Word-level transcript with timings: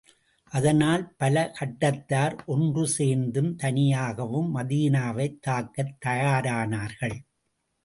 அதனால் 0.51 1.13
பல 1.17 1.51
கூட்டத்தார் 1.59 2.43
ஒன்று 2.45 2.87
சேர்ந்தும், 2.87 3.55
தனியாகவும் 3.55 4.55
மதீனாவைத் 4.55 5.39
தாக்கத் 5.39 5.97
தயாரானார்கள். 6.05 7.17